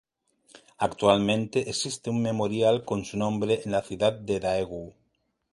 Actualmente, 0.79 1.69
existe 1.69 2.09
un 2.09 2.23
memorial 2.23 2.85
con 2.85 3.05
su 3.05 3.19
nombre 3.19 3.61
en 3.63 3.71
la 3.71 3.83
ciudad 3.83 4.13
de 4.13 4.39
Daegu. 4.39 4.95